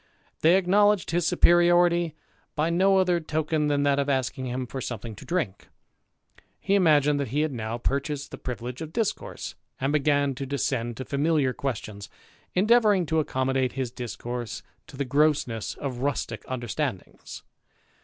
[0.39, 2.15] They acknowledged his superiority
[2.55, 5.67] by no other token than that of asking him for something to drink.
[6.59, 10.45] He imagined that he had now piur chased the privilege of discourse, and began to
[10.47, 12.09] descend to familiar questions,
[12.55, 17.43] endeavouring to accommodate his discourse to the grossness of rustick understandings.